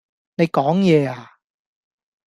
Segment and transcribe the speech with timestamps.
[0.35, 1.33] 你講野呀